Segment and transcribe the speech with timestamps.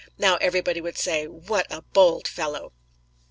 [0.17, 2.73] Now everybody would say, "What a bold fellow!"